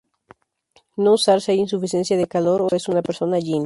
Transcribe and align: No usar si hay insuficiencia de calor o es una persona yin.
No 0.97 1.13
usar 1.13 1.41
si 1.41 1.51
hay 1.51 1.59
insuficiencia 1.59 2.17
de 2.17 2.25
calor 2.35 2.63
o 2.63 2.67
es 2.75 2.87
una 2.87 3.03
persona 3.03 3.37
yin. 3.37 3.59